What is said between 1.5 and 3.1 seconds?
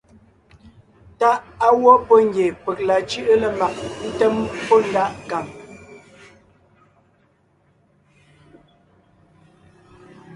á wɔ́ pɔ́ ngie peg la